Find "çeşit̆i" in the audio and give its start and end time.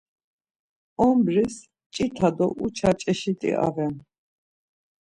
2.99-3.51